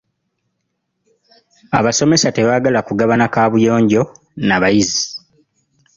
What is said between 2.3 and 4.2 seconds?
tebaagala kugabana kaabuyonjo